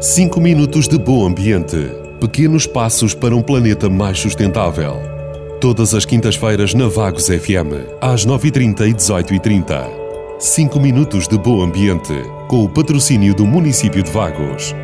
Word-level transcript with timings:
5 0.00 0.40
minutos 0.40 0.88
de 0.88 0.98
bom 0.98 1.26
ambiente. 1.26 1.76
Pequenos 2.20 2.66
passos 2.66 3.14
para 3.14 3.36
um 3.36 3.42
planeta 3.42 3.88
mais 3.88 4.18
sustentável. 4.18 4.96
Todas 5.60 5.94
as 5.94 6.06
quintas-feiras 6.06 6.72
na 6.72 6.88
Vagos 6.88 7.26
FM, 7.26 7.98
às 8.00 8.26
9h30 8.26 8.88
e 8.88 8.94
18h30. 8.94 9.88
5 10.38 10.80
minutos 10.80 11.28
de 11.28 11.36
bom 11.36 11.62
ambiente, 11.62 12.14
com 12.48 12.64
o 12.64 12.68
patrocínio 12.68 13.34
do 13.34 13.46
município 13.46 14.02
de 14.02 14.10
Vagos. 14.10 14.74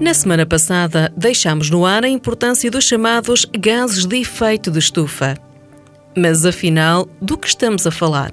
Na 0.00 0.12
semana 0.12 0.44
passada, 0.44 1.12
deixámos 1.16 1.70
no 1.70 1.86
ar 1.86 2.04
a 2.04 2.08
importância 2.08 2.70
dos 2.70 2.84
chamados 2.84 3.46
gases 3.56 4.04
de 4.04 4.16
efeito 4.16 4.70
de 4.70 4.80
estufa. 4.80 5.36
Mas 6.16 6.44
afinal, 6.44 7.08
do 7.22 7.38
que 7.38 7.46
estamos 7.46 7.86
a 7.86 7.90
falar? 7.90 8.30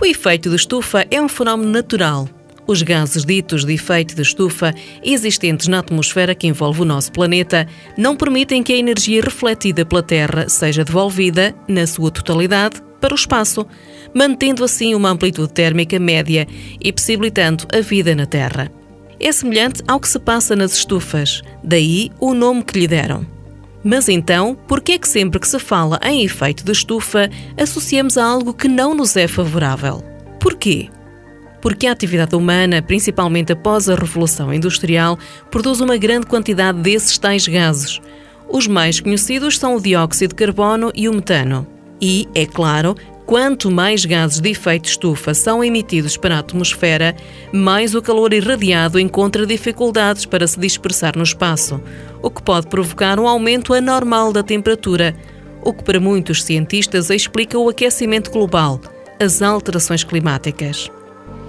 O 0.00 0.06
efeito 0.06 0.48
de 0.48 0.56
estufa 0.56 1.06
é 1.10 1.20
um 1.20 1.28
fenómeno 1.28 1.70
natural. 1.70 2.28
Os 2.66 2.80
gases 2.82 3.24
ditos 3.24 3.64
de 3.64 3.74
efeito 3.74 4.14
de 4.14 4.22
estufa 4.22 4.74
existentes 5.02 5.68
na 5.68 5.80
atmosfera 5.80 6.34
que 6.34 6.46
envolve 6.46 6.80
o 6.80 6.84
nosso 6.84 7.12
planeta 7.12 7.66
não 7.96 8.16
permitem 8.16 8.62
que 8.62 8.72
a 8.72 8.76
energia 8.76 9.20
refletida 9.20 9.84
pela 9.84 10.02
Terra 10.02 10.48
seja 10.48 10.82
devolvida, 10.82 11.54
na 11.68 11.86
sua 11.86 12.10
totalidade, 12.10 12.80
para 13.00 13.12
o 13.12 13.16
espaço, 13.16 13.66
mantendo 14.14 14.64
assim 14.64 14.94
uma 14.94 15.10
amplitude 15.10 15.52
térmica 15.52 15.98
média 15.98 16.48
e 16.80 16.90
possibilitando 16.90 17.66
a 17.70 17.80
vida 17.80 18.14
na 18.14 18.24
Terra. 18.24 18.72
É 19.20 19.30
semelhante 19.30 19.82
ao 19.86 20.00
que 20.00 20.08
se 20.08 20.18
passa 20.18 20.56
nas 20.56 20.72
estufas, 20.74 21.42
daí 21.62 22.10
o 22.18 22.32
nome 22.32 22.64
que 22.64 22.78
lhe 22.78 22.88
deram. 22.88 23.26
Mas 23.84 24.08
então, 24.08 24.56
por 24.66 24.80
que 24.80 24.92
é 24.92 24.98
que 24.98 25.06
sempre 25.06 25.38
que 25.38 25.46
se 25.46 25.58
fala 25.58 26.00
em 26.02 26.24
efeito 26.24 26.64
de 26.64 26.72
estufa, 26.72 27.28
associamos 27.60 28.16
a 28.16 28.24
algo 28.24 28.54
que 28.54 28.68
não 28.68 28.94
nos 28.94 29.14
é 29.14 29.28
favorável? 29.28 30.02
Porquê? 30.40 30.88
Porque 31.64 31.86
a 31.86 31.92
atividade 31.92 32.36
humana, 32.36 32.82
principalmente 32.82 33.54
após 33.54 33.88
a 33.88 33.94
Revolução 33.94 34.52
Industrial, 34.52 35.18
produz 35.50 35.80
uma 35.80 35.96
grande 35.96 36.26
quantidade 36.26 36.78
desses 36.78 37.16
tais 37.16 37.48
gases. 37.48 38.02
Os 38.46 38.66
mais 38.66 39.00
conhecidos 39.00 39.58
são 39.58 39.74
o 39.74 39.80
dióxido 39.80 40.28
de 40.28 40.34
carbono 40.34 40.92
e 40.94 41.08
o 41.08 41.14
metano. 41.14 41.66
E, 41.98 42.28
é 42.34 42.44
claro, 42.44 42.94
Quanto 43.24 43.70
mais 43.70 44.04
gases 44.04 44.38
de 44.38 44.50
efeito 44.50 44.86
estufa 44.86 45.32
são 45.32 45.64
emitidos 45.64 46.14
para 46.14 46.36
a 46.36 46.40
atmosfera, 46.40 47.16
mais 47.50 47.94
o 47.94 48.02
calor 48.02 48.34
irradiado 48.34 48.98
encontra 48.98 49.46
dificuldades 49.46 50.26
para 50.26 50.46
se 50.46 50.60
dispersar 50.60 51.16
no 51.16 51.22
espaço, 51.22 51.80
o 52.20 52.30
que 52.30 52.42
pode 52.42 52.66
provocar 52.66 53.18
um 53.18 53.26
aumento 53.26 53.72
anormal 53.72 54.30
da 54.30 54.42
temperatura, 54.42 55.16
o 55.62 55.72
que 55.72 55.82
para 55.82 55.98
muitos 55.98 56.44
cientistas 56.44 57.08
explica 57.08 57.58
o 57.58 57.70
aquecimento 57.70 58.30
global, 58.30 58.78
as 59.18 59.40
alterações 59.40 60.04
climáticas. 60.04 60.90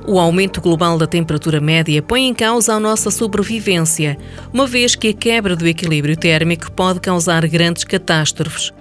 O 0.08 0.20
aumento 0.20 0.62
global 0.62 0.98
da 0.98 1.08
temperatura 1.08 1.60
média 1.60 2.02
põe 2.02 2.28
em 2.28 2.34
causa 2.34 2.74
a 2.74 2.80
nossa 2.80 3.10
sobrevivência, 3.10 4.18
uma 4.54 4.68
vez 4.68 4.96
que 4.96 5.10
a 5.10 5.14
quebra 5.14 5.56
do 5.56 5.68
equilíbrio 5.68 6.16
térmico 6.16 6.72
pode 6.72 7.00
causar 7.00 7.48
grandes 7.48 7.84
catástrofes 7.84 8.72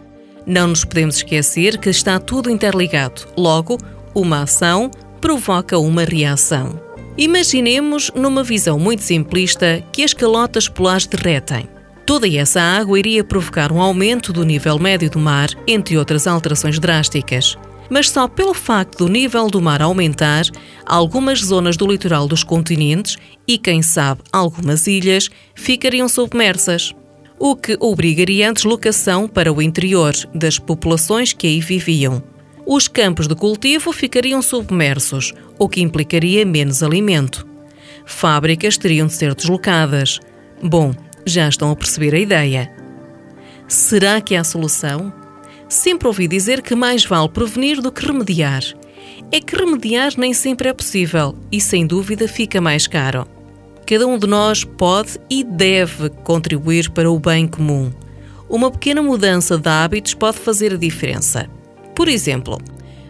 não 0.46 0.68
nos 0.68 0.84
podemos 0.84 1.16
esquecer 1.16 1.78
que 1.78 1.88
está 1.88 2.18
tudo 2.18 2.50
interligado. 2.50 3.26
Logo, 3.36 3.78
uma 4.14 4.42
ação 4.42 4.90
provoca 5.20 5.78
uma 5.78 6.04
reação. 6.04 6.80
Imaginemos, 7.16 8.10
numa 8.14 8.42
visão 8.42 8.78
muito 8.78 9.02
simplista, 9.02 9.82
que 9.92 10.02
as 10.02 10.12
calotas 10.12 10.68
polares 10.68 11.06
derretem. 11.06 11.68
Toda 12.04 12.28
essa 12.28 12.60
água 12.60 12.98
iria 12.98 13.24
provocar 13.24 13.72
um 13.72 13.80
aumento 13.80 14.32
do 14.32 14.44
nível 14.44 14.78
médio 14.78 15.08
do 15.08 15.18
mar, 15.18 15.48
entre 15.66 15.96
outras 15.96 16.26
alterações 16.26 16.78
drásticas. 16.78 17.56
Mas 17.90 18.10
só 18.10 18.26
pelo 18.26 18.54
facto 18.54 18.98
do 19.04 19.08
nível 19.08 19.48
do 19.48 19.60
mar 19.60 19.82
aumentar, 19.82 20.44
algumas 20.86 21.40
zonas 21.40 21.76
do 21.76 21.86
litoral 21.86 22.26
dos 22.26 22.42
continentes 22.42 23.16
e, 23.46 23.58
quem 23.58 23.82
sabe, 23.82 24.22
algumas 24.32 24.86
ilhas 24.86 25.28
ficariam 25.54 26.08
submersas 26.08 26.94
o 27.38 27.56
que 27.56 27.76
obrigaria 27.80 28.48
a 28.48 28.52
deslocação 28.52 29.28
para 29.28 29.52
o 29.52 29.60
interior 29.60 30.14
das 30.34 30.58
populações 30.58 31.32
que 31.32 31.46
aí 31.46 31.60
viviam. 31.60 32.22
Os 32.66 32.88
campos 32.88 33.26
de 33.26 33.34
cultivo 33.34 33.92
ficariam 33.92 34.40
submersos, 34.40 35.34
o 35.58 35.68
que 35.68 35.82
implicaria 35.82 36.46
menos 36.46 36.82
alimento. 36.82 37.46
Fábricas 38.06 38.78
teriam 38.78 39.06
de 39.06 39.12
ser 39.12 39.34
deslocadas. 39.34 40.20
Bom, 40.62 40.94
já 41.26 41.48
estão 41.48 41.70
a 41.70 41.76
perceber 41.76 42.14
a 42.14 42.18
ideia. 42.18 42.72
Será 43.68 44.20
que 44.20 44.34
há 44.34 44.44
solução? 44.44 45.12
Sempre 45.68 46.06
ouvi 46.06 46.28
dizer 46.28 46.62
que 46.62 46.74
mais 46.74 47.04
vale 47.04 47.28
prevenir 47.28 47.80
do 47.80 47.90
que 47.90 48.06
remediar. 48.06 48.62
É 49.32 49.40
que 49.40 49.56
remediar 49.56 50.12
nem 50.16 50.32
sempre 50.32 50.68
é 50.68 50.72
possível 50.72 51.34
e, 51.50 51.60
sem 51.60 51.86
dúvida, 51.86 52.28
fica 52.28 52.60
mais 52.60 52.86
caro. 52.86 53.26
Cada 53.86 54.06
um 54.06 54.18
de 54.18 54.26
nós 54.26 54.64
pode 54.64 55.18
e 55.28 55.44
deve 55.44 56.08
contribuir 56.22 56.90
para 56.90 57.10
o 57.10 57.18
bem 57.18 57.46
comum. 57.46 57.92
Uma 58.48 58.70
pequena 58.70 59.02
mudança 59.02 59.58
de 59.58 59.68
hábitos 59.68 60.14
pode 60.14 60.38
fazer 60.38 60.72
a 60.72 60.76
diferença. 60.76 61.48
Por 61.94 62.08
exemplo, 62.08 62.58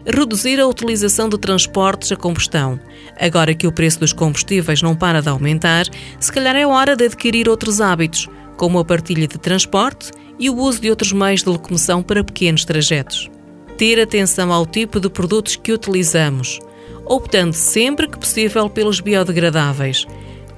reduzir 0.06 0.60
a 0.60 0.66
utilização 0.66 1.28
de 1.28 1.38
transportes 1.38 2.12
a 2.12 2.16
combustão. 2.16 2.78
Agora 3.18 3.54
que 3.54 3.66
o 3.66 3.72
preço 3.72 4.00
dos 4.00 4.12
combustíveis 4.12 4.82
não 4.82 4.94
para 4.94 5.22
de 5.22 5.28
aumentar, 5.28 5.86
se 6.18 6.32
calhar 6.32 6.56
é 6.56 6.66
hora 6.66 6.96
de 6.96 7.04
adquirir 7.04 7.48
outros 7.48 7.80
hábitos, 7.80 8.28
como 8.56 8.78
a 8.78 8.84
partilha 8.84 9.26
de 9.26 9.38
transporte 9.38 10.10
e 10.38 10.50
o 10.50 10.56
uso 10.56 10.80
de 10.80 10.90
outros 10.90 11.12
meios 11.12 11.42
de 11.42 11.48
locomoção 11.48 12.02
para 12.02 12.24
pequenos 12.24 12.64
trajetos. 12.64 13.30
Ter 13.76 14.00
atenção 14.00 14.52
ao 14.52 14.66
tipo 14.66 15.00
de 15.00 15.08
produtos 15.08 15.56
que 15.56 15.72
utilizamos, 15.72 16.60
optando 17.04 17.54
sempre 17.54 18.08
que 18.08 18.18
possível 18.18 18.68
pelos 18.68 19.00
biodegradáveis 19.00 20.06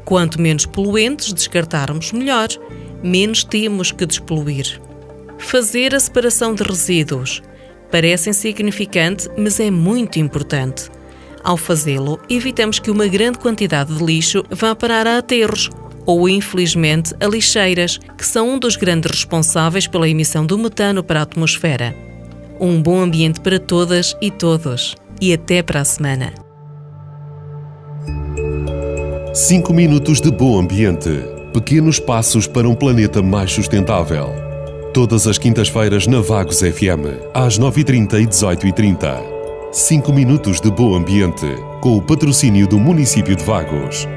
Quanto 0.07 0.41
menos 0.41 0.65
poluentes 0.65 1.33
descartarmos, 1.33 2.13
melhor, 2.13 2.47
menos 3.03 3.43
temos 3.43 3.91
que 3.91 4.07
despoluir. 4.07 4.81
Fazer 5.37 5.97
a 5.97 6.01
separação 6.01 6.55
de 6.55 6.63
resíduos. 6.63 7.43
Parece 7.91 8.31
insignificante, 8.31 9.29
mas 9.37 9.59
é 9.59 9.69
muito 9.69 10.21
importante. 10.21 10.89
Ao 11.43 11.57
fazê-lo, 11.57 12.21
evitamos 12.31 12.79
que 12.79 12.91
uma 12.91 13.09
grande 13.09 13.39
quantidade 13.39 13.93
de 13.93 14.05
lixo 14.05 14.45
vá 14.49 14.77
parar 14.77 15.09
a 15.09 15.19
aterros 15.19 15.71
ou, 16.07 16.29
infelizmente, 16.29 17.13
a 17.21 17.27
lixeiras, 17.27 17.99
que 18.17 18.25
são 18.25 18.51
um 18.51 18.59
dos 18.59 18.77
grandes 18.77 19.11
responsáveis 19.11 19.87
pela 19.87 20.09
emissão 20.09 20.47
do 20.47 20.57
metano 20.57 21.03
para 21.03 21.21
a 21.21 21.25
atmosfera. 21.25 21.95
Um 22.61 22.81
bom 22.81 23.01
ambiente 23.01 23.41
para 23.41 23.59
todas 23.59 24.17
e 24.23 24.31
todos. 24.31 24.95
E 25.21 25.33
até 25.33 25.63
para 25.63 25.81
a 25.81 25.85
semana. 25.85 26.33
5 29.35 29.75
minutos 29.75 30.21
de 30.21 30.31
bom 30.31 30.59
ambiente. 30.59 31.11
Pequenos 31.53 31.99
passos 31.99 32.47
para 32.47 32.69
um 32.69 32.75
planeta 32.75 33.23
mais 33.23 33.53
sustentável. 33.53 34.31
Todas 34.95 35.27
as 35.27 35.37
quintas-feiras 35.37 36.07
na 36.07 36.21
Vagos 36.21 36.61
FM, 36.61 37.35
às 37.35 37.59
9h30 37.59 38.23
e 38.23 38.27
18h30. 38.27 39.23
5 39.73 40.13
minutos 40.13 40.59
de 40.59 40.71
bom 40.71 40.95
ambiente, 40.95 41.47
com 41.83 41.99
o 41.99 42.03
patrocínio 42.03 42.67
do 42.67 42.79
município 42.79 43.37
de 43.37 43.45
Vagos. 43.45 44.09